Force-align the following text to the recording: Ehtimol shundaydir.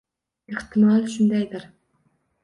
Ehtimol 0.53 1.05
shundaydir. 1.15 1.67